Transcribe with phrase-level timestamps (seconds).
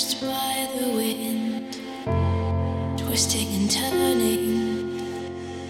[0.00, 1.78] bruised by the wind,
[2.98, 4.96] twisting and turning,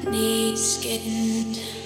[0.04, 1.79] knees skinned.